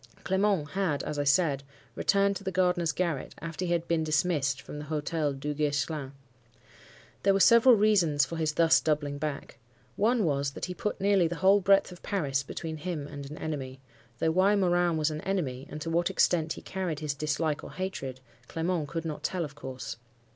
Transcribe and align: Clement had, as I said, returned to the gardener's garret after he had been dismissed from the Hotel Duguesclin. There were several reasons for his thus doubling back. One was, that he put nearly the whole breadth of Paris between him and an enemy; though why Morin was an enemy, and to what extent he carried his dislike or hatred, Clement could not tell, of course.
Clement 0.23 0.69
had, 0.71 1.03
as 1.03 1.19
I 1.19 1.25
said, 1.25 1.61
returned 1.93 2.35
to 2.37 2.43
the 2.43 2.51
gardener's 2.51 2.91
garret 2.91 3.35
after 3.39 3.65
he 3.65 3.71
had 3.71 3.87
been 3.87 4.03
dismissed 4.03 4.59
from 4.59 4.79
the 4.79 4.85
Hotel 4.85 5.31
Duguesclin. 5.31 6.13
There 7.21 7.35
were 7.35 7.39
several 7.39 7.75
reasons 7.75 8.25
for 8.25 8.37
his 8.37 8.53
thus 8.53 8.79
doubling 8.81 9.19
back. 9.19 9.59
One 9.97 10.25
was, 10.25 10.53
that 10.53 10.65
he 10.65 10.73
put 10.73 10.99
nearly 10.99 11.27
the 11.27 11.35
whole 11.35 11.61
breadth 11.61 11.91
of 11.91 12.01
Paris 12.01 12.41
between 12.41 12.77
him 12.77 13.05
and 13.05 13.29
an 13.29 13.37
enemy; 13.37 13.79
though 14.17 14.31
why 14.31 14.55
Morin 14.55 14.97
was 14.97 15.11
an 15.11 15.21
enemy, 15.21 15.67
and 15.69 15.79
to 15.81 15.91
what 15.91 16.09
extent 16.09 16.53
he 16.53 16.63
carried 16.63 16.99
his 17.01 17.13
dislike 17.13 17.63
or 17.63 17.73
hatred, 17.73 18.21
Clement 18.47 18.87
could 18.87 19.05
not 19.05 19.21
tell, 19.21 19.45
of 19.45 19.53
course. 19.53 19.97